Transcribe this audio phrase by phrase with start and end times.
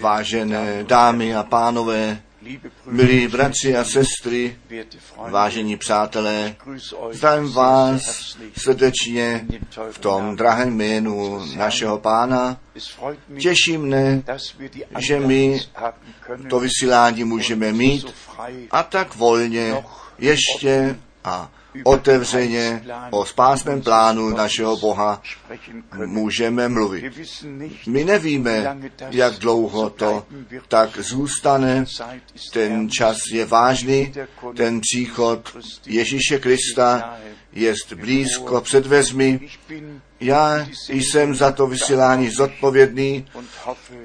[0.00, 2.22] Vážené dámy a pánové,
[2.86, 4.58] milí bratři a sestry,
[5.28, 6.56] vážení přátelé,
[7.10, 8.02] zdravím vás
[8.56, 9.46] srdečně
[9.90, 12.60] v tom drahém jménu našeho pána.
[13.38, 14.22] Těší mne,
[14.98, 15.60] že my
[16.50, 18.14] to vysílání můžeme mít
[18.70, 19.84] a tak volně
[20.18, 21.50] ještě a
[21.84, 25.22] otevřeně o spásném plánu našeho Boha
[26.06, 27.04] můžeme mluvit.
[27.86, 28.78] My nevíme,
[29.10, 30.26] jak dlouho to
[30.68, 31.84] tak zůstane.
[32.52, 34.12] Ten čas je vážný,
[34.56, 37.16] ten příchod Ježíše Krista
[37.52, 39.40] je blízko před dveřmi.
[40.20, 43.26] Já jsem za to vysílání zodpovědný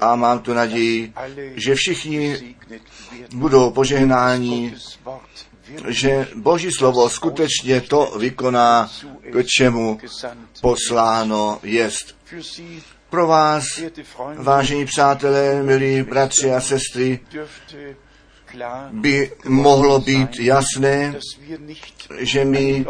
[0.00, 1.12] a mám tu naději,
[1.54, 2.54] že všichni
[3.34, 4.74] budou požehnáni
[5.88, 8.90] že Boží slovo skutečně to vykoná,
[9.32, 9.98] k čemu
[10.60, 12.16] posláno jest.
[13.10, 13.64] Pro vás,
[14.36, 17.20] vážení přátelé, milí bratři a sestry,
[18.92, 21.14] by mohlo být jasné,
[22.18, 22.84] že my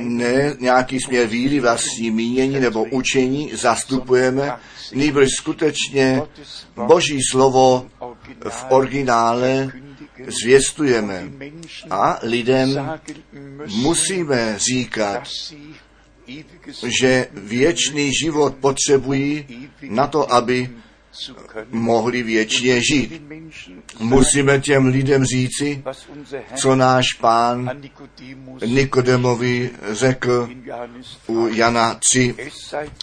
[0.00, 4.52] ne nějaký směr víry, vlastní mínění nebo učení zastupujeme,
[4.92, 6.22] nýbrž skutečně
[6.76, 7.86] Boží slovo
[8.48, 9.72] v originále
[10.42, 11.30] zvěstujeme
[11.90, 12.90] a lidem
[13.66, 15.28] musíme říkat,
[17.00, 19.46] že věčný život potřebují
[19.88, 20.70] na to, aby
[21.70, 23.22] mohli věčně žít.
[23.98, 25.82] Musíme těm lidem říci,
[26.54, 27.82] co náš pán
[28.66, 30.48] Nikodemovi řekl
[31.26, 32.34] u Jana 3.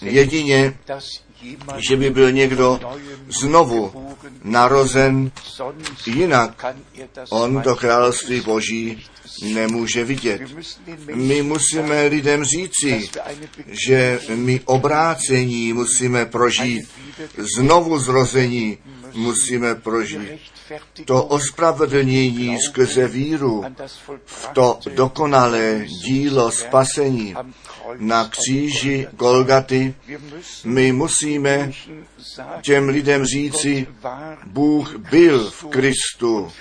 [0.02, 0.78] Jedině,
[1.90, 2.80] že by byl někdo
[3.40, 5.32] znovu narozen,
[6.08, 6.66] jinak
[7.30, 9.06] on do království Boží
[9.44, 10.42] nemůže vidět.
[11.16, 13.10] My musíme lidem říci,
[13.88, 16.90] že my obrácení musíme prožít,
[17.58, 18.78] znovu zrození
[19.14, 20.40] musíme prožít.
[21.06, 23.66] To ospravedlnění skrze víru
[24.26, 27.36] v to dokonalé dílo spasení
[27.98, 29.96] na kříži Golgaty,
[30.64, 31.72] my musíme
[32.62, 33.88] těm lidem říci,
[34.46, 36.52] Bůh byl v Kristu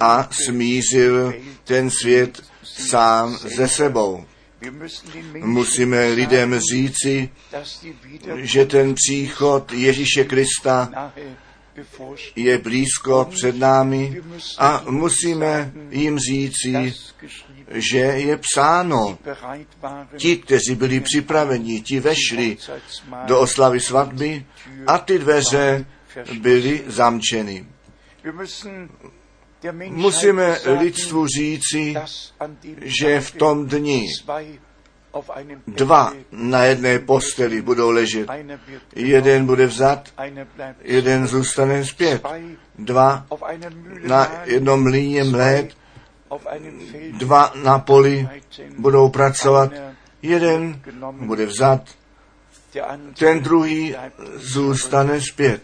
[0.00, 1.34] a smířil
[1.64, 4.24] ten svět sám ze sebou.
[5.34, 7.30] Musíme lidem říci,
[8.36, 11.12] že ten příchod Ježíše Krista
[12.36, 14.22] je blízko před námi
[14.58, 16.94] a musíme jim říci,
[17.70, 19.18] že je psáno,
[20.16, 22.56] ti, kteří byli připraveni, ti vešli
[23.26, 24.46] do oslavy svatby
[24.86, 25.84] a ty dveře
[26.40, 27.66] byly zamčeny.
[29.88, 31.94] Musíme lidstvu říci,
[32.80, 34.06] že v tom dni
[35.66, 38.28] dva na jedné posteli budou ležet.
[38.96, 40.08] Jeden bude vzat,
[40.82, 42.22] jeden zůstane zpět.
[42.78, 43.26] Dva
[44.06, 45.77] na jednom mlíně mlét,
[47.18, 48.28] dva na poli
[48.78, 49.72] budou pracovat,
[50.22, 50.82] jeden
[51.12, 51.82] bude vzat,
[53.18, 53.96] ten druhý
[54.34, 55.62] zůstane zpět.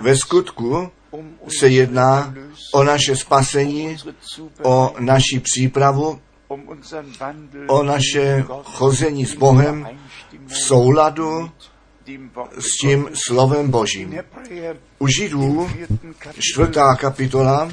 [0.00, 0.90] Ve skutku
[1.58, 2.34] se jedná
[2.74, 3.96] o naše spasení,
[4.62, 6.20] o naši přípravu,
[7.66, 9.88] o naše chození s Bohem
[10.46, 11.50] v souladu
[12.58, 14.14] s tím slovem Božím.
[14.98, 15.70] U Židů
[16.38, 17.72] čtvrtá kapitola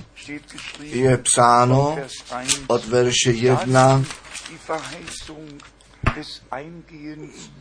[0.80, 1.98] je psáno
[2.68, 4.04] od verše 1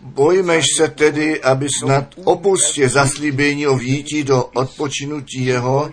[0.03, 5.91] Bojmeš se tedy, aby snad opustě zaslíbení o vítí do odpočinutí jeho,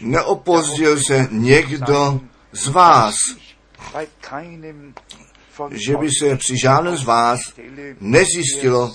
[0.00, 2.20] neopozdil se někdo
[2.52, 3.14] z vás,
[5.70, 7.40] že by se při žádném z vás
[8.00, 8.94] nezjistilo,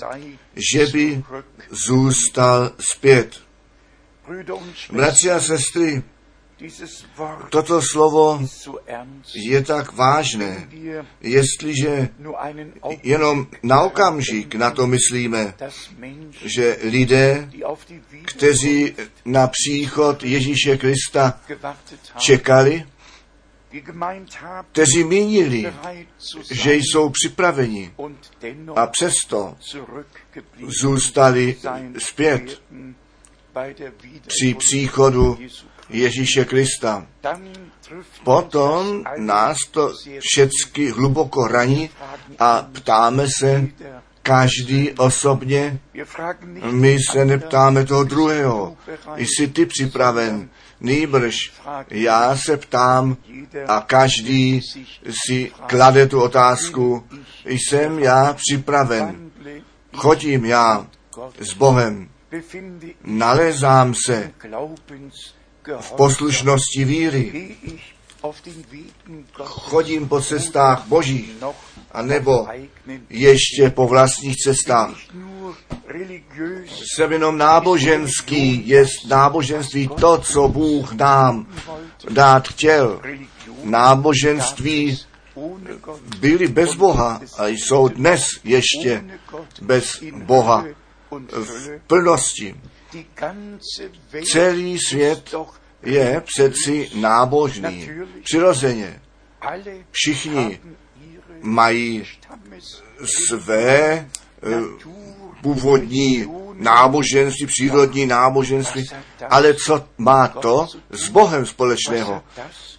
[0.74, 1.24] že by
[1.70, 3.40] zůstal zpět.
[4.92, 6.04] Bratři a sestry,
[7.50, 8.40] Toto slovo
[9.36, 10.70] je tak vážné,
[11.22, 12.10] jestliže
[13.04, 15.54] jenom na okamžik na to myslíme,
[16.46, 17.50] že lidé,
[18.26, 18.96] kteří
[19.26, 21.40] na příchod Ježíše Krista
[22.18, 22.86] čekali,
[24.72, 25.74] kteří mínili,
[26.52, 27.94] že jsou připraveni
[28.76, 29.56] a přesto
[30.82, 31.56] zůstali
[31.98, 32.62] zpět
[34.28, 35.38] při příchodu
[35.90, 37.08] Ježíše Krista.
[38.24, 41.90] Potom nás to všecky hluboko raní
[42.40, 43.68] a ptáme se
[44.22, 45.80] každý osobně.
[46.72, 48.78] My se neptáme toho druhého.
[49.16, 50.50] Jsi ty připraven?
[50.80, 51.36] Nýbrž
[51.90, 53.18] já se ptám
[53.68, 54.62] a každý
[55.26, 57.08] si klade tu otázku,
[57.46, 59.32] jsem já připraven?
[59.94, 60.88] Chodím já
[61.40, 62.10] s Bohem,
[63.04, 64.32] nalezám se
[65.80, 67.56] v poslušnosti víry,
[69.44, 71.56] Chodím po cestách božích, noch
[71.92, 74.98] a nebo auf eigenen ještě po vlastních cestách.
[76.96, 81.48] Jsem jenom náboženský, je náboženství to, co Bůh nám
[82.10, 83.02] dát chtěl.
[83.64, 85.00] Náboženství
[86.20, 89.06] byly bez Boha a jsou dnes ještě
[89.62, 90.66] bez Boha
[91.30, 92.56] v plnosti.
[94.32, 95.36] Celý svět
[95.86, 97.90] je přeci nábožný.
[98.24, 99.02] Přirozeně
[99.92, 100.60] všichni
[101.42, 102.04] mají
[103.28, 104.08] své eh,
[105.42, 106.26] původní
[106.56, 108.90] náboženství, přírodní náboženství,
[109.30, 112.22] ale co má to s Bohem společného?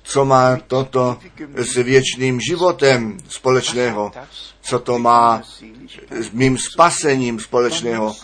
[0.02, 1.18] Co má toto
[1.54, 4.12] s věčným životem společného?
[4.60, 5.42] Co to má
[6.10, 8.14] s mým spasením společného?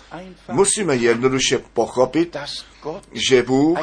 [0.49, 2.37] Musíme jednoduše pochopit,
[3.13, 3.79] že Bůh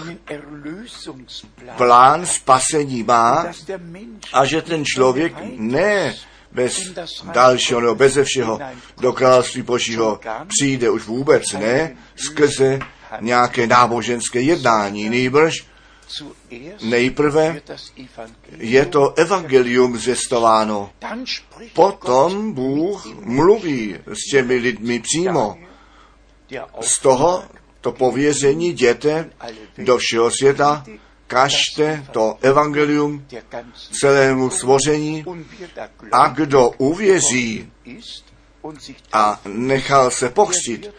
[1.77, 3.45] plán spasení má
[4.33, 6.15] a že ten člověk ne
[6.51, 6.91] bez
[7.33, 8.59] dalšího nebo beze všeho
[9.01, 12.79] do království božího přijde už vůbec ne skrze
[13.21, 15.09] nějaké náboženské jednání.
[15.09, 15.65] Nejbrž
[16.81, 17.61] nejprve
[18.57, 20.91] je to evangelium zvěstováno.
[21.25, 25.57] spricht Potom Bůh mluví s těmi lidmi přímo.
[26.81, 27.43] Z toho
[27.81, 29.29] to pověření jděte
[29.77, 30.83] do všeho světa,
[31.29, 33.25] kažte to evangelium
[34.01, 34.49] celému
[35.75, 37.71] da a kdo uvěří
[39.13, 40.89] a nechal se pochstit,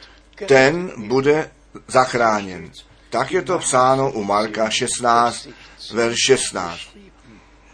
[0.46, 1.50] ten bude
[1.88, 2.70] zachráněn.
[3.10, 5.48] Tak je to psáno u Marka 16,
[5.92, 6.80] verš 16.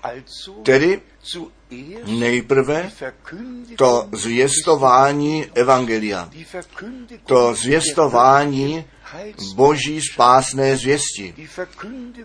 [0.02, 1.00] also Tedy
[2.06, 2.91] nejprve
[3.76, 6.31] to zvěstování evangelia,
[7.25, 8.85] to zvěstování
[9.55, 11.49] boží spásné zvěsti,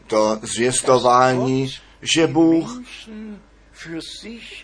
[0.07, 2.81] to zvěstování, že Bůh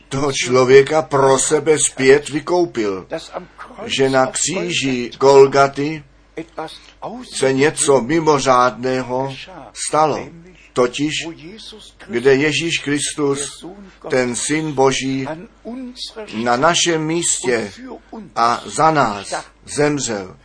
[0.09, 3.07] toho člověka pro sebe zpět vykoupil,
[3.85, 6.03] že na kříži Golgaty
[7.33, 9.35] se něco mimořádného
[9.87, 10.29] stalo,
[10.73, 11.13] totiž
[12.07, 13.65] kde Ježíš Kristus,
[14.09, 15.27] ten Syn Boží,
[16.33, 17.71] na našem místě
[18.35, 19.33] a za nás
[19.65, 20.37] zemřel,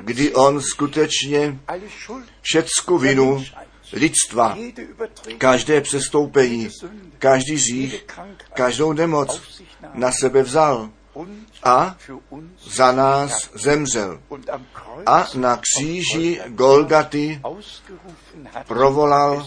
[0.00, 1.60] kdy on skutečně
[2.42, 3.44] všecku vinu
[3.92, 4.56] lidstva,
[5.38, 6.68] každé přestoupení,
[7.18, 8.06] každý řích,
[8.54, 9.42] každou nemoc
[9.94, 10.90] na sebe vzal
[11.62, 11.96] a
[12.70, 14.20] za nás zemřel.
[15.06, 17.40] A na kříži Golgaty
[18.66, 19.46] provolal,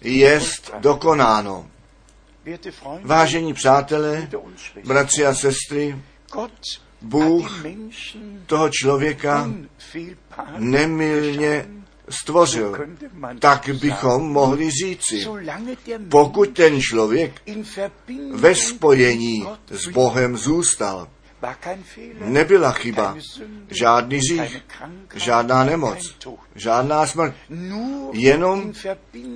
[0.00, 1.70] jest dokonáno.
[3.02, 4.28] Vážení přátelé,
[4.84, 6.02] bratři a sestry,
[7.02, 7.64] Bůh
[8.46, 9.50] toho člověka
[10.58, 11.68] nemilně
[12.08, 12.78] stvořil.
[13.38, 15.26] Tak bychom mohli říci,
[16.08, 17.42] pokud ten člověk
[18.32, 21.08] ve spojení s Bohem zůstal,
[22.24, 23.16] nebyla chyba,
[23.80, 26.16] žádný řích, Krankheit, žádná nemoc,
[26.54, 27.34] žádná smrt,
[28.12, 28.72] jenom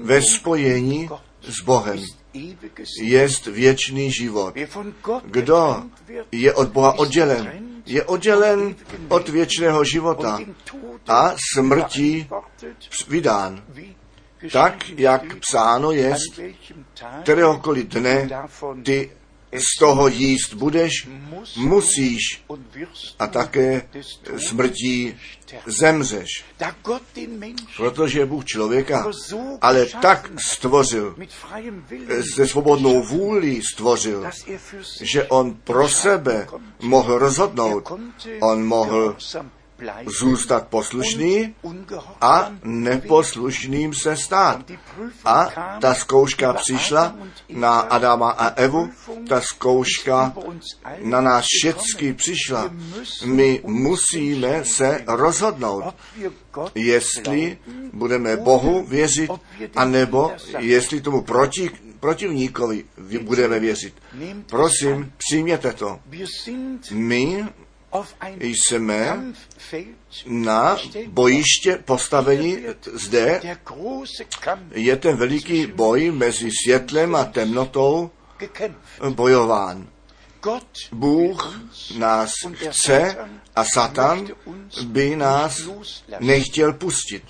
[0.02, 1.08] ve spojení
[1.42, 1.98] s Bohem
[3.00, 4.54] jest věčný život.
[5.24, 5.82] Kdo
[6.32, 8.74] je od Boha oddělen, je oddělen
[9.08, 10.38] od věčného života
[11.08, 12.76] a verantwortet,
[13.08, 13.64] vydán.
[14.52, 16.40] Tak, jak psáno jest,
[17.22, 18.28] kteréhokoliv dne
[18.82, 19.10] ty
[19.58, 21.08] z toho jíst budeš,
[21.56, 22.42] musíš
[23.18, 23.88] a také
[24.48, 25.16] smrtí
[25.66, 26.28] zemřeš.
[27.76, 29.10] Protože Bůh člověka
[29.60, 31.16] ale tak stvořil,
[32.34, 34.24] se svobodnou vůlí stvořil,
[35.00, 36.46] že on pro sebe
[36.80, 37.92] mohl rozhodnout.
[38.40, 39.16] On mohl
[40.20, 41.54] zůstat poslušný
[42.20, 44.64] a neposlušným se stát.
[45.24, 45.48] A
[45.80, 47.16] ta zkouška přišla
[47.48, 48.90] na Adama a Evu,
[49.28, 50.32] ta zkouška
[51.02, 52.70] na nás všechny přišla.
[53.24, 55.84] My musíme se rozhodnout,
[56.74, 57.58] jestli
[57.92, 59.30] budeme Bohu věřit,
[59.76, 62.84] anebo jestli tomu proti, protivníkovi
[63.22, 63.94] budeme věřit.
[64.46, 65.98] Prosím, přijměte to.
[66.92, 67.44] My
[68.40, 69.32] jsme
[70.26, 70.76] na
[71.06, 72.62] bojiště postaveni
[72.92, 73.40] zde.
[74.70, 78.10] Je ten veliký boj mezi světlem a temnotou
[79.10, 79.88] bojován.
[80.92, 81.60] Bůh
[81.98, 83.16] nás chce
[83.56, 84.28] a Satan
[84.86, 85.68] by nás
[86.20, 87.22] nechtěl pustit.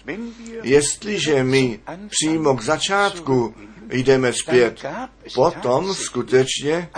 [0.62, 3.54] Jestliže my přímo k začátku
[3.90, 4.84] jdeme zpět,
[5.34, 6.90] potom skutečně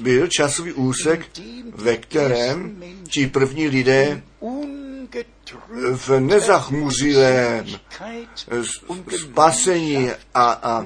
[0.00, 1.30] byl časový úsek,
[1.74, 4.22] ve kterém ti první lidé
[5.96, 7.66] v nezachmuřilém
[9.16, 10.84] spasení a, a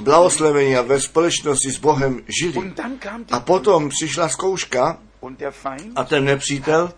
[0.00, 2.74] blahoslavení a ve společnosti s Bohem žili.
[3.30, 4.98] A potom přišla zkouška
[5.96, 6.92] a ten nepřítel,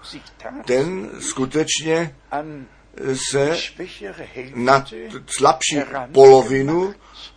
[0.64, 2.16] ten skutečně
[3.30, 3.56] se
[4.54, 4.84] na
[5.26, 5.76] slabší
[6.12, 6.94] polovinu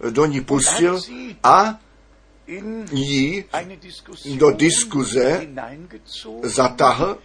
[0.09, 1.01] do ní pustil
[1.43, 1.79] a
[3.81, 5.47] Diskussion do diskuze
[6.43, 7.17] zatahl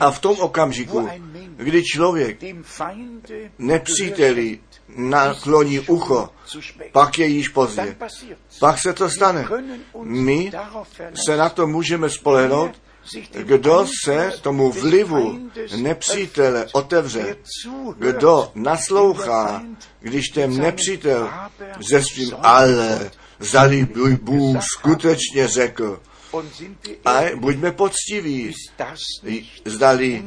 [0.00, 1.08] a v tom okamžiku,
[1.56, 2.38] kdy člověk
[3.58, 4.60] nepříteli
[4.96, 6.28] nakloní ucho,
[6.92, 7.96] pak je již pozdě.
[8.60, 9.48] Pak se to stane.
[10.02, 10.52] My
[11.26, 12.80] se na to můžeme spolehnout,
[13.32, 17.36] kdo se tomu vlivu nepřítele otevře,
[17.98, 19.62] kdo naslouchá,
[20.00, 21.30] když ten nepřítel
[21.80, 23.10] ze svým ale
[23.84, 26.00] by Bůh skutečně řekl.
[27.04, 28.54] A buďme poctiví,
[29.64, 30.24] zdali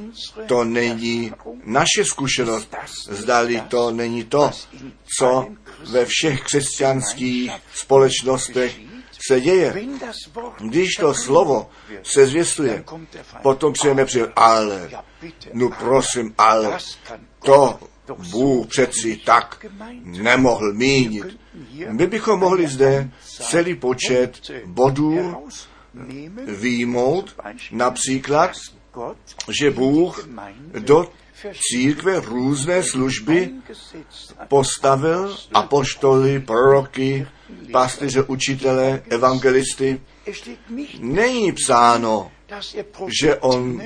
[0.48, 1.32] to není
[1.66, 2.76] naše zkušenost,
[3.10, 4.52] zdali to není to,
[5.18, 5.48] co
[5.90, 8.91] ve všech křesťanských společnostech
[9.28, 9.74] se děje.
[10.60, 11.70] Když to slovo
[12.04, 12.84] se zvěstuje,
[13.42, 14.90] potom přijde nepřítel, ale,
[15.54, 16.78] no prosím, ale,
[17.44, 17.80] to
[18.32, 19.66] Bůh přeci tak
[20.04, 21.40] nemohl mínit.
[21.90, 25.36] My bychom mohli zde celý počet bodů
[26.48, 27.36] výjmout,
[27.72, 28.52] například,
[29.60, 30.28] že Bůh
[30.80, 31.12] do
[31.72, 33.50] církve různé služby
[34.48, 37.28] postavil apoštoly, proroky,
[37.72, 40.02] pastyře, učitele, evangelisty.
[41.00, 42.32] Není psáno,
[43.22, 43.82] že on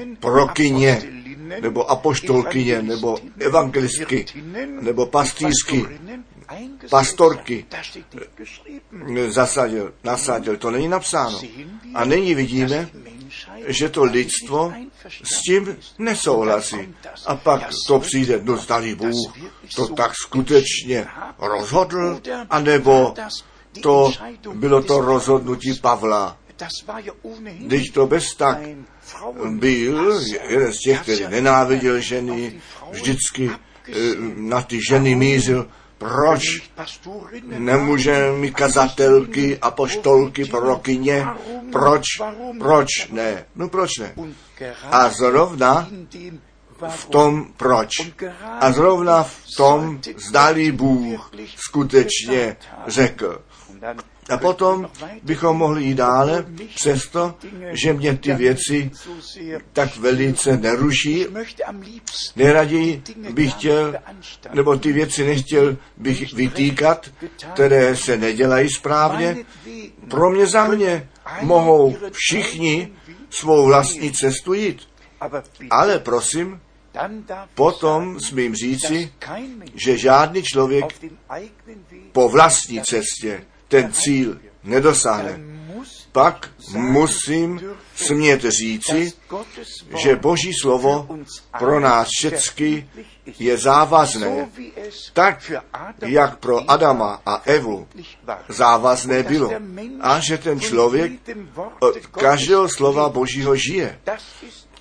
[1.45, 4.25] Apostelinnen, nebo apoštolkyně, nebo evangelistky,
[4.81, 5.85] nebo pastýřky,
[6.89, 7.65] pastorky.
[9.27, 10.57] zasadil, nasadil.
[10.57, 11.41] To není napsáno.
[11.93, 12.89] A nyní vidíme,
[13.67, 14.73] že to lidstvo
[15.23, 16.95] s tím nesouhlasí.
[17.25, 19.33] A pak to přijde, no zdali Bůh
[19.75, 21.07] to tak skutečně
[21.39, 23.13] rozhodl, anebo
[23.81, 24.11] to
[24.53, 26.37] bylo to rozhodnutí Pavla.
[27.59, 28.57] Když to bez tak
[29.49, 33.93] byl jeden z těch, který nenáviděl ženy, vždycky eh,
[34.35, 35.67] na ty ženy mířil,
[35.97, 36.43] proč
[37.43, 41.25] nemůžeme mít kazatelky, apoštolky, prorokyně,
[41.71, 42.03] proč,
[42.59, 44.15] proč ne, no proč ne.
[44.91, 45.87] A zrovna
[46.89, 47.89] v tom proč.
[48.59, 53.41] A zrovna v tom zdali Bůh skutečně řekl.
[54.29, 54.89] A potom
[55.23, 57.35] bychom mohli jít dále, přesto,
[57.71, 58.91] že mě ty věci
[59.73, 61.25] tak velice neruší.
[62.35, 63.95] Nejraději bych chtěl,
[64.53, 67.11] nebo ty věci nechtěl bych vytýkat,
[67.53, 69.37] které se nedělají správně.
[70.09, 71.09] Pro mě za mě
[71.41, 72.93] mohou všichni
[73.29, 74.87] svou vlastní cestu jít.
[75.69, 76.61] Ale prosím,
[77.55, 79.13] potom smím říci,
[79.75, 80.85] že žádný člověk
[82.11, 85.39] po vlastní cestě ten cíl nedosáhne.
[86.11, 87.61] Pak musím
[87.95, 89.13] smět říci,
[90.03, 91.07] že Boží slovo
[91.59, 92.89] pro nás všecky
[93.39, 94.49] je závazné,
[95.13, 95.51] tak
[96.05, 97.87] jak pro Adama a Evu
[98.49, 99.51] závazné bylo.
[100.01, 101.11] A že ten člověk
[101.79, 103.99] od každého slova Božího žije.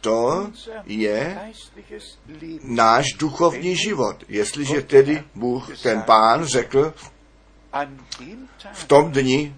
[0.01, 0.51] To
[0.87, 1.39] je
[2.63, 4.17] náš duchovní život.
[4.29, 6.95] Jestliže tedy Bůh, ten pán, řekl,
[8.73, 9.55] v tom dni,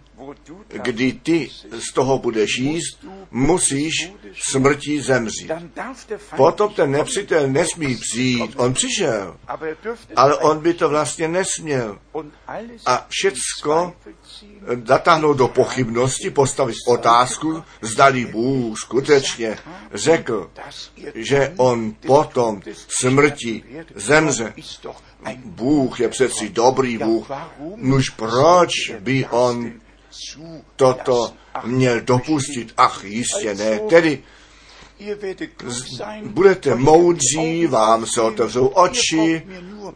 [0.69, 4.13] kdy ty z toho budeš jíst, musíš
[4.51, 5.51] smrtí zemřít.
[6.37, 8.53] Potom ten nepřítel nesmí přijít.
[8.57, 9.37] On přišel,
[10.17, 11.99] ale on by to vlastně nesměl.
[12.87, 13.95] A všecko
[14.87, 19.59] zatáhnout do pochybnosti, postavit otázku, zdali Bůh skutečně
[19.95, 20.51] řekl,
[21.15, 23.65] že on potom smrti
[23.95, 24.55] zemře.
[25.45, 27.31] Bůh je přeci dobrý Bůh.
[27.77, 29.73] Nuž proč by on
[30.77, 31.33] toto
[31.65, 32.73] měl dopustit?
[32.77, 33.79] Ach, jistě ne.
[33.79, 34.23] Tedy
[36.25, 39.47] budete moudří, vám se otevřou oči,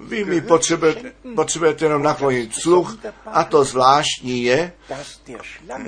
[0.01, 4.73] vy mi potřebujete, potřebujete jenom naklonit sluch a to zvláštní je,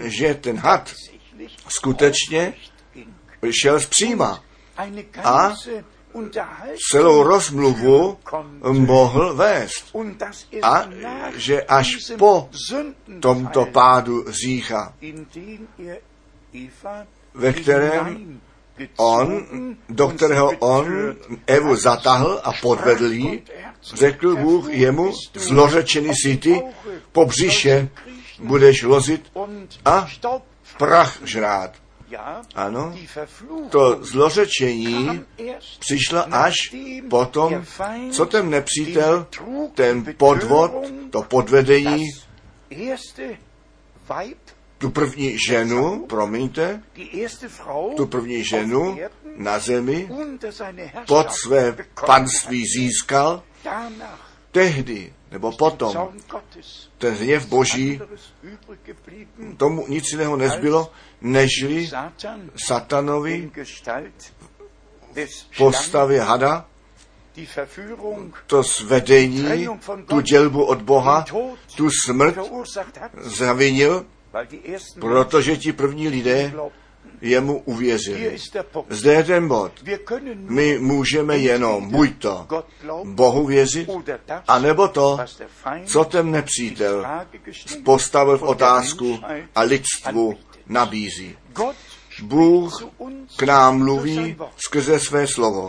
[0.03, 0.93] že ten had
[1.69, 2.55] skutečně
[3.63, 4.45] šel zpříma
[5.25, 5.55] A
[6.91, 8.19] celou rozmluvu
[8.73, 9.97] mohl vést.
[10.53, 10.89] Er A
[11.37, 12.49] že až po
[13.21, 14.95] tomto pádu řícha,
[15.79, 15.99] er
[16.55, 18.41] Eva ve kterém
[18.97, 19.47] on,
[19.89, 21.17] do kterého on
[21.47, 26.63] Evu zatahl a podvedl jí, herzlich, řekl Bůh jemu, zlořečený die ty,
[27.13, 27.89] po břiše
[28.39, 29.33] budeš lozit
[29.85, 30.09] a
[30.79, 31.82] prach žrát.
[32.55, 32.95] Ano,
[33.71, 35.25] to zlořečení
[35.79, 36.55] přišla až
[37.11, 37.65] potom,
[38.11, 39.27] co ten nepřítel,
[39.75, 40.73] ten podvod,
[41.11, 42.09] to podvedení,
[44.79, 46.83] tu první ženu, promiňte,
[47.97, 48.99] tu první ženu
[49.37, 50.11] na zemi
[51.07, 51.77] pod své
[52.07, 53.43] panství získal,
[54.51, 56.13] tehdy nebo potom
[56.99, 58.01] ten hněv boží,
[59.57, 60.93] tomu nic jiného nezbylo,
[61.23, 63.51] nežli Satan satanovi
[65.57, 66.67] postavě hada
[68.47, 69.69] to svedení,
[70.07, 71.25] tu dělbu od Boha,
[71.77, 72.39] tu smrt
[73.21, 74.07] zavinil,
[75.01, 76.53] protože ti první lidé
[77.21, 78.39] jemu uvěřili.
[78.89, 79.73] Zde je ten bod.
[80.35, 82.47] My můžeme jenom buď to
[83.05, 83.91] Bohu věřit,
[84.49, 85.19] anebo to,
[85.85, 87.07] co ten nepřítel
[87.85, 89.21] postavil v otázku
[89.55, 90.39] a lidstvu.
[90.67, 91.37] Nabízí.
[92.23, 92.85] Bůh
[93.37, 95.69] k nám mluví skrze své slovo.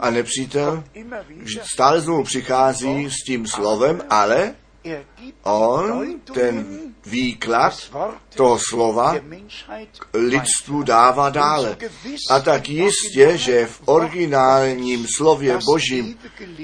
[0.00, 0.84] A nepřítel
[1.62, 5.04] stále znovu přichází s tím slovem, ale er
[5.42, 6.66] on ten
[7.06, 7.90] výklad
[8.34, 11.76] toho slova Menschheit lidstvu dává dále.
[12.30, 16.18] A tak jistě, že v originálním slově Božím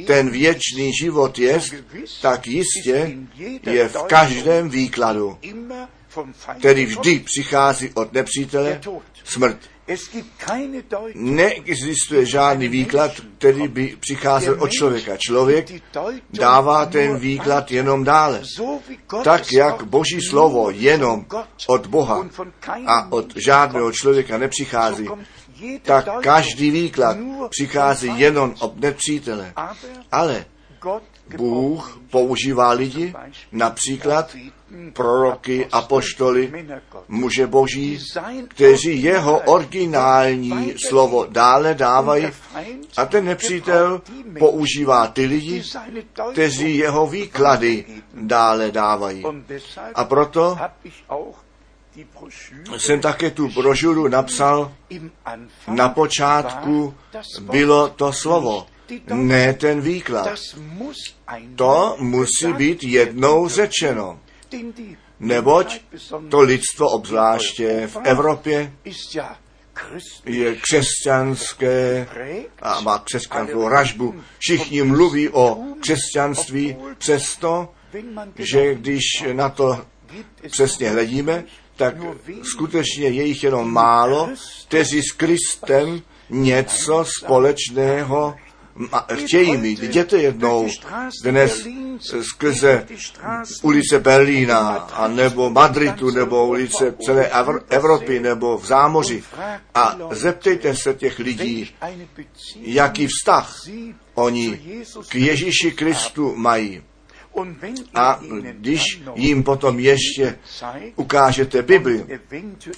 [0.07, 1.61] ten věčný život je,
[2.22, 3.18] tak jistě
[3.62, 5.38] je v každém výkladu,
[6.59, 8.81] který vždy přichází od nepřítele,
[9.24, 9.59] smrt.
[11.14, 15.16] Neexistuje žádný výklad, který by přicházel od člověka.
[15.16, 15.72] Člověk
[16.31, 18.42] dává ten výklad jenom dále.
[19.24, 21.27] Tak jak Boží slovo jenom
[21.66, 22.29] od Boha
[22.87, 25.09] a od žádného člověka nepřichází,
[25.83, 27.16] tak každý výklad
[27.50, 29.53] přichází jenom od nepřítele.
[30.12, 30.44] Ale
[31.37, 33.14] Bůh používá lidi,
[33.52, 34.37] například
[34.92, 36.66] proroky, apoštoly,
[37.08, 37.98] muže boží,
[38.48, 42.26] kteří jeho originální slovo dále dávají.
[42.96, 44.02] A ten nepřítel
[44.38, 45.62] používá ty lidi,
[46.32, 47.84] kteří jeho výklady
[48.14, 49.22] dále dávají.
[49.94, 50.58] A proto
[52.76, 54.72] jsem také tu brožuru napsal,
[55.68, 56.94] na počátku
[57.40, 58.66] bylo to slovo,
[59.14, 60.29] ne ten výklad.
[61.57, 64.20] To musí být jednou řečeno,
[65.20, 65.81] neboť
[66.29, 68.73] to lidstvo obzvláště v Evropě
[70.25, 72.09] je křesťanské
[72.62, 74.14] a má křesťanskou ražbu.
[74.38, 77.68] Všichni mluví o křesťanství přesto,
[78.38, 79.87] že když na to
[80.51, 81.44] přesně hledíme,
[81.77, 81.94] tak
[82.42, 84.31] skutečně je jich jenom málo,
[84.68, 88.35] kteří s Kristem něco společného
[89.14, 89.82] chtějí mít.
[89.82, 90.68] Jděte jednou
[91.24, 91.66] dnes
[92.22, 92.87] skrze
[93.62, 97.30] ulice Berlína, a nebo Madridu, nebo ulice celé
[97.68, 99.22] Evropy, nebo v zámoři
[99.74, 101.74] a zeptejte se těch lidí,
[102.56, 103.60] jaký vztah
[104.14, 104.60] oni
[105.08, 106.82] k Ježíši Kristu mají.
[107.94, 108.20] A
[108.53, 108.83] když
[109.14, 110.38] jim potom ještě
[110.97, 112.20] ukážete Bibli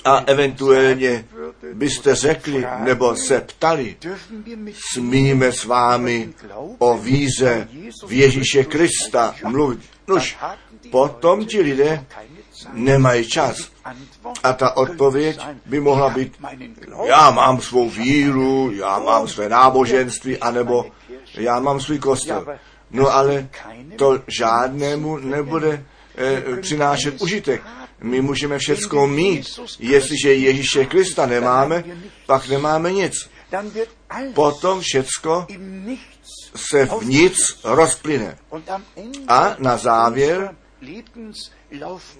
[0.04, 1.24] a eventuálně
[1.72, 3.96] byste řekli nebo se ptali,
[4.92, 6.28] smíme s vámi
[6.78, 7.68] o víze
[8.06, 9.80] v Ježíše Krista mluvit.
[10.08, 10.36] Nož,
[10.90, 12.04] potom ti lidé
[12.72, 13.70] nemají čas.
[14.42, 16.36] A ta odpověď by mohla být,
[17.04, 20.86] já mám svou víru, já mám své náboženství, anebo
[21.34, 22.46] já mám svůj kostel.
[22.90, 23.48] No ale
[23.96, 25.84] to žádnému nebude
[26.18, 27.62] e, přinášet užitek.
[28.00, 29.60] My můžeme všecko mít.
[29.78, 31.84] Jestliže Ježíše Krista nemáme,
[32.26, 33.30] pak nemáme nic.
[34.34, 35.46] Potom všecko
[36.56, 38.38] se v nic rozplyne.
[39.28, 40.54] A na závěr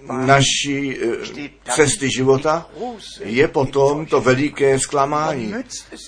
[0.09, 2.69] naší e, cesty života
[3.23, 5.53] je potom to veliké zklamání.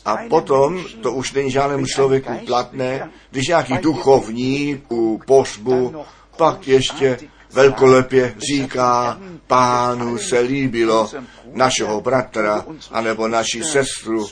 [0.06, 6.06] A potom to už není žádnému člověku platné, když nějaký duchovník u pohřbu
[6.38, 7.20] pak ještě
[7.52, 11.12] velkolepě říká, pánu se líbilo
[11.54, 14.28] našeho bratra anebo naši sestru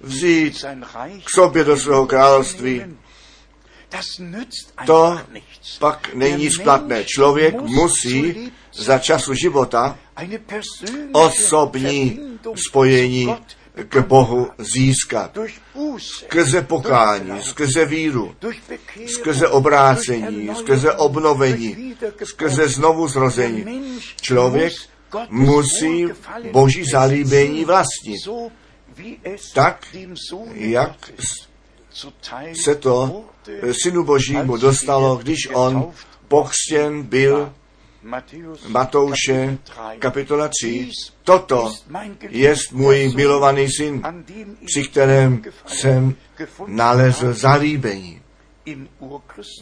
[0.00, 0.64] vzít
[1.24, 2.84] k sobě do svého království.
[4.86, 5.20] To
[5.78, 7.04] pak není splatné.
[7.04, 9.98] Člověk musí za času života
[11.12, 12.20] osobní
[12.68, 13.36] spojení
[13.88, 15.38] k Bohu získat.
[15.98, 18.36] Skrze pokání, skrze víru,
[19.06, 23.98] skrze obrácení, skrze obnovení, skrze znovu zrození.
[24.20, 24.72] Člověk
[25.28, 26.06] musí
[26.52, 28.20] Boží zalíbení vlastnit.
[29.54, 29.86] Tak,
[30.52, 31.12] jak
[32.64, 35.92] se to wurde, synu Božímu dostalo, když on
[36.28, 37.52] pokřtěn byl
[38.68, 39.58] Matouše,
[39.98, 39.98] Kapitel 3.
[39.98, 40.90] kapitola 3.
[41.24, 41.74] Toto
[42.28, 44.02] jest můj milovaný syn,
[44.66, 46.14] při kterém jsem
[46.66, 48.21] nalezl zalíbení.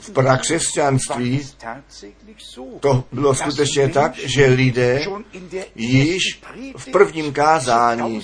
[0.00, 1.48] V prakřesťanství
[2.80, 5.06] to bylo skutečně tak, že lidé
[5.74, 6.22] již
[6.76, 8.20] v prvním kázání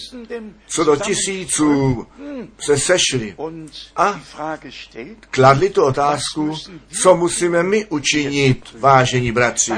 [0.67, 2.07] co do tisíců
[2.59, 3.37] se sešli
[3.97, 4.21] A
[5.31, 6.55] kladli tu otázku,
[7.03, 9.73] co musíme my učinit, vážení bratři,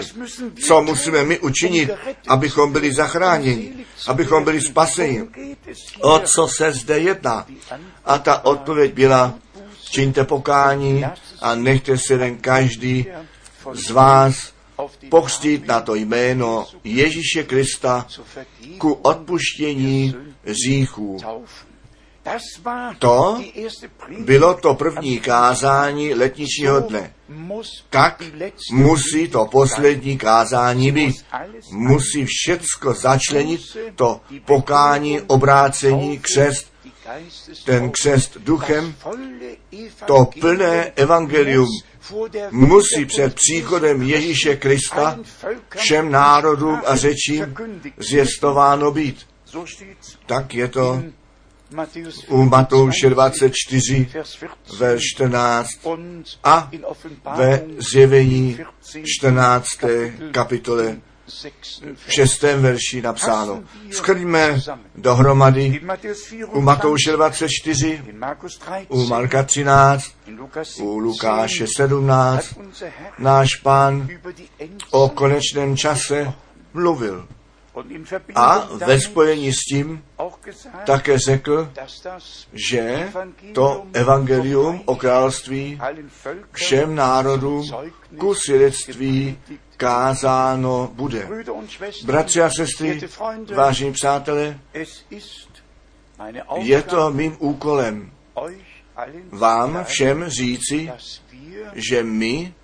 [0.66, 5.28] co musíme my učinit, um abychom byli zachráněni, zu abychom byli spaseni.
[6.00, 7.46] O co se zde jedná?
[8.04, 9.34] A ta odpověď byla,
[9.90, 11.05] čiňte pokání
[11.40, 13.07] a nechte se ten každý
[13.72, 14.53] z vás
[15.09, 18.07] pochstít na to jméno Ježíše Krista
[18.79, 20.14] ku odpuštění
[22.62, 23.40] war To
[24.18, 27.12] Bylo to první kázání letničního dne.
[27.90, 28.22] Tak
[28.72, 31.16] musí to poslední kázání být.
[31.72, 33.61] Musí všecko začlenit,
[33.94, 36.72] to pokání, obrácení, křest,
[37.64, 38.94] ten křest duchem,
[40.06, 41.68] to plné evangelium
[42.50, 45.18] musí před příchodem Ježíše Krista
[45.76, 47.54] všem národům a řečím
[47.98, 49.26] zvěstováno být.
[50.26, 51.02] Tak je to
[52.28, 54.08] u Matouše 24,
[54.78, 55.68] verš 14
[56.44, 56.70] a
[57.36, 58.58] ve zjevení
[59.20, 59.66] 14.
[60.30, 60.96] kapitole
[61.94, 63.64] v šestém verši napsáno.
[63.90, 64.60] Skrňme
[64.96, 65.80] dohromady
[66.52, 68.02] u Matouše 24,
[68.88, 70.04] u Marka 13,
[70.80, 72.58] u Lukáše 17,
[73.18, 74.08] náš pán
[74.90, 76.32] o konečném čase
[76.74, 77.28] mluvil.
[78.34, 80.04] A ve spojení s tím
[80.86, 81.72] také řekl,
[82.70, 83.08] že
[83.54, 85.80] to evangelium o království
[86.52, 87.70] všem národům
[88.18, 89.38] ku svědectví
[89.78, 91.28] kázáno bude.
[92.04, 93.00] Bratři a sestry,
[93.54, 94.60] vážení přátelé,
[96.56, 98.10] je to mým úkolem
[99.30, 100.90] vám všem říci,
[101.74, 102.54] že my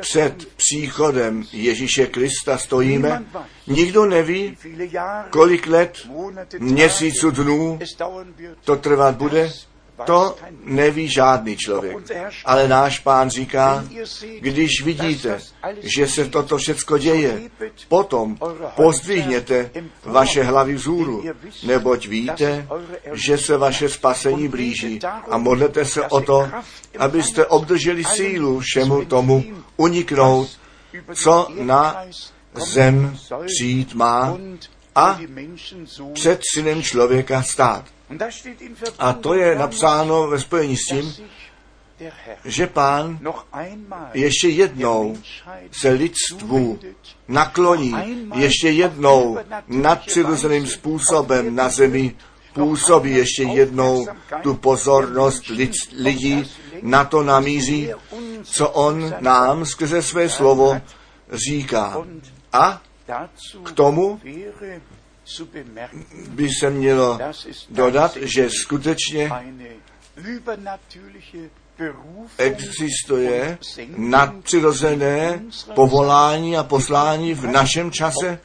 [0.00, 3.24] před příchodem Ježíše Krista stojíme.
[3.66, 4.56] Nikdo neví,
[5.30, 6.08] kolik let,
[6.58, 7.78] měsíců, dnů
[8.64, 9.52] to trvat bude.
[10.04, 11.96] To neví žádný člověk.
[12.44, 13.84] Ale náš pán říká,
[14.40, 15.40] když vidíte,
[15.96, 17.42] že se toto všecko děje,
[17.88, 18.38] potom
[18.76, 19.70] pozdvihněte
[20.04, 21.24] vaše hlavy vzhůru,
[21.62, 22.66] neboť víte,
[23.12, 25.00] že se vaše spasení blíží
[25.30, 26.50] a modlete se o to,
[26.98, 29.44] abyste obdrželi sílu všemu tomu
[29.76, 30.48] uniknout,
[31.14, 32.04] co na
[32.54, 34.38] zem přijít má
[34.94, 35.20] a
[36.12, 37.84] před synem člověka stát.
[38.98, 41.14] A to je napsáno ve spojení s tím,
[42.44, 43.18] že pán
[44.14, 45.16] ještě jednou
[45.72, 46.78] se lidstvu
[47.28, 47.94] nakloní,
[48.34, 52.14] ještě jednou nadpřirozeným způsobem na zemi
[52.54, 54.06] působí ještě jednou
[54.42, 56.50] tu pozornost lid, lidí,
[56.82, 57.90] na to namíří,
[58.42, 60.80] co on nám skrze své slovo
[61.32, 61.96] říká.
[62.52, 62.82] A
[63.64, 64.20] k tomu
[66.28, 67.18] by se mělo
[67.70, 69.30] dodat, že skutečně
[72.38, 73.58] existuje
[73.96, 75.42] nadpřirozené
[75.74, 78.38] povolání a poslání v našem čase,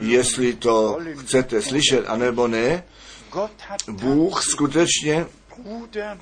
[0.00, 2.84] jestli to chcete slyšet, anebo ne.
[3.88, 5.26] Bůh skutečně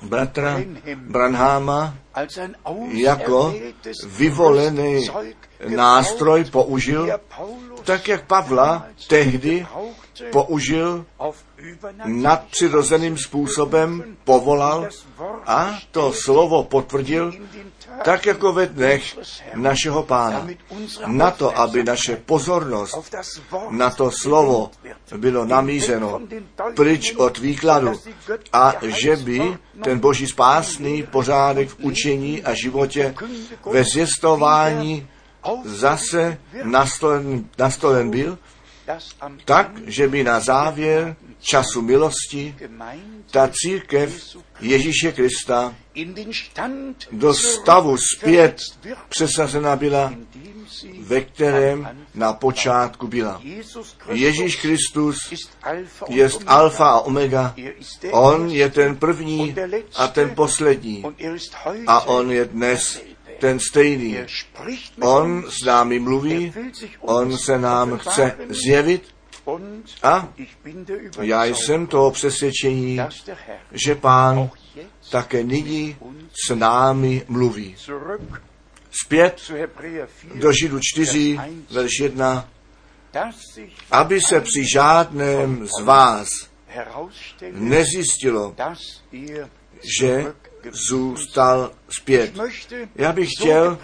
[0.01, 0.61] bratra
[0.95, 1.95] Branhama
[2.91, 3.53] jako
[4.05, 5.07] vyvolený
[5.67, 7.09] nástroj použil,
[7.83, 9.67] tak jak Pavla tehdy
[10.31, 11.05] použil
[12.05, 14.89] nadpřirozeným způsobem, povolal
[15.45, 17.33] a to slovo potvrdil,
[18.03, 19.19] tak jako ve dnech
[19.55, 20.47] našeho pána.
[21.05, 23.15] Na to, aby naše pozornost
[23.69, 24.71] na to slovo
[25.17, 26.21] bylo namířeno
[26.75, 27.93] pryč od výkladu
[28.53, 33.15] a že by ten boží spásný pořádek v učení a životě
[33.71, 35.07] ve zjistování
[35.65, 38.37] zase nastolen, nastolen byl,
[39.45, 42.55] tak, že by na závěr času milosti
[43.31, 45.75] ta církev Ježíše Krista
[47.11, 48.57] do stavu zpět
[49.09, 50.13] přesazena byla,
[50.99, 53.41] ve kterém na počátku byla.
[54.11, 55.17] Ježíš Kristus
[56.09, 57.55] je alfa a omega.
[58.11, 59.55] On je ten první
[59.95, 61.03] a ten poslední.
[61.87, 63.01] A on je dnes
[63.41, 64.17] ten stejný.
[64.17, 64.27] er
[65.01, 69.03] On s námi er mluví, sich on se nám chce zjevit
[70.03, 70.29] a
[71.21, 72.99] já jsem toho přesvědčení,
[73.71, 74.49] že pán
[75.11, 75.97] také nyní
[76.45, 77.75] s námi mluví.
[79.05, 81.39] Zpět zu Hebräer 4, do Židu 4,
[81.71, 82.47] verš 1,
[83.13, 86.27] dass sich aby se při žádném z vás
[87.51, 88.55] nezjistilo,
[89.99, 90.33] že
[90.89, 92.33] zůstal zpět.
[92.95, 93.77] Já bych chtěl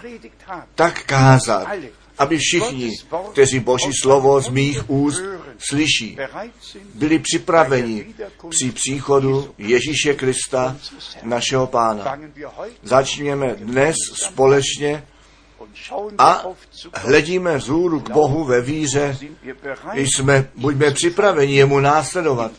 [0.74, 1.68] tak kázat,
[2.18, 2.92] aby všichni,
[3.32, 5.22] kteří Boží slovo z mých úst
[5.58, 6.18] slyší,
[6.94, 8.14] byli připraveni
[8.48, 10.76] při příchodu Ježíše Krista,
[11.22, 12.18] našeho pána.
[12.82, 15.04] Začněme dnes společně
[16.18, 16.44] a
[16.94, 19.18] hledíme vzhůru k Bohu ve víře.
[19.94, 22.52] Jsme, buďme připraveni jemu následovat.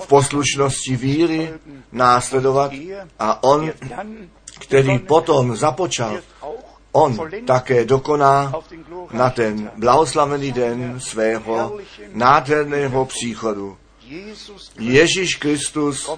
[0.00, 1.52] V poslušnosti víry
[1.92, 2.72] následovat
[3.18, 3.72] a on,
[4.58, 6.18] který potom započal,
[6.92, 8.52] on také dokoná
[9.12, 11.78] na ten blahoslavený den svého
[12.12, 13.76] nádherného příchodu.
[14.78, 16.10] Ježíš Kristus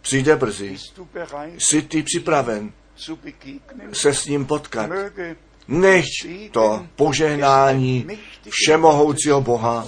[0.00, 0.76] přijde brzy.
[1.58, 2.72] Jsi ty připraven?
[3.92, 4.90] Se s ním potkat?
[4.90, 5.36] Möge
[5.68, 6.04] Nech
[6.50, 8.06] to požehnání
[8.50, 9.86] všemohoucího Boha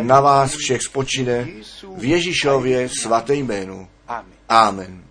[0.00, 1.48] na vás všech spočine
[1.96, 3.88] v Ježíšově svaté jménu.
[4.48, 5.04] Amen.